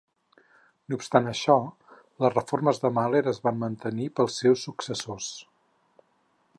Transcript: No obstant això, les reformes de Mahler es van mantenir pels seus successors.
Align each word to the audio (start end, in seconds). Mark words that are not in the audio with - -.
No 0.93 0.97
obstant 0.99 1.27
això, 1.31 1.57
les 2.25 2.33
reformes 2.35 2.81
de 2.85 2.91
Mahler 2.97 3.23
es 3.35 3.41
van 3.49 3.61
mantenir 3.67 4.11
pels 4.21 4.41
seus 4.45 4.65
successors. 4.71 5.31